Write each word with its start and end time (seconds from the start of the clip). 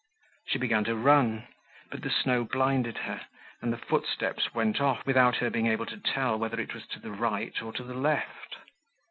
She 0.47 0.57
began 0.57 0.83
to 0.85 0.95
run, 0.95 1.47
but 1.91 2.01
the 2.01 2.09
snow 2.09 2.43
blinded 2.43 2.97
her, 2.97 3.21
and 3.61 3.71
the 3.71 3.77
footsteps 3.77 4.51
went 4.51 4.81
off 4.81 5.05
without 5.05 5.35
her 5.35 5.51
being 5.51 5.67
able 5.67 5.85
to 5.85 5.97
tell 5.97 6.39
whether 6.39 6.59
it 6.59 6.73
was 6.73 6.87
to 6.87 6.99
the 6.99 7.11
right 7.11 7.61
or 7.61 7.71
to 7.73 7.83
the 7.83 7.93
left. 7.93 8.55